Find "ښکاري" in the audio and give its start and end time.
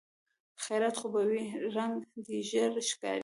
2.89-3.19